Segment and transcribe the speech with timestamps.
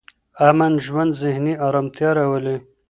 [0.49, 2.55] امن ژوند ذهني ارامتیا راولي.